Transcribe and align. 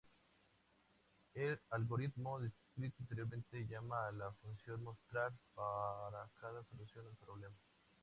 El 1.35 1.59
algoritmo 1.69 2.39
descrito 2.39 2.95
anteriormente 3.03 3.67
llama 3.69 4.07
a 4.07 4.11
la 4.11 4.31
función 4.31 4.81
"mostrar" 4.81 5.31
para 5.53 6.27
cada 6.39 6.63
solución 6.63 7.05
al 7.07 7.15
problema. 7.17 7.55